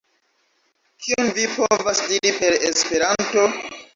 [1.03, 3.47] Kion vi povas diri per Esperanto?